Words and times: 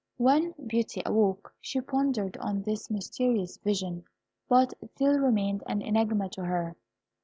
When 0.17 0.55
Beauty 0.65 1.03
awoke 1.05 1.53
she 1.61 1.79
pondered 1.79 2.35
on 2.37 2.63
this 2.63 2.89
mysterious 2.89 3.57
vision, 3.57 4.05
but 4.49 4.73
it 4.81 4.89
still 4.95 5.19
remained 5.19 5.61
an 5.67 5.83
enigma 5.83 6.27
to 6.29 6.41
her. 6.43 6.75